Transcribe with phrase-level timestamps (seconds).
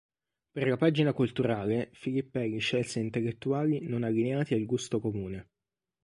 [0.53, 5.49] Per la pagina culturale, Filippelli scelse intellettuali non allineati al gusto comune.